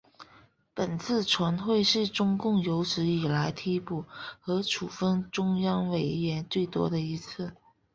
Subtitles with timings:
[0.73, 4.03] 本次全会是中共有史以来递补
[4.39, 7.53] 和处分中央委员最多的一次。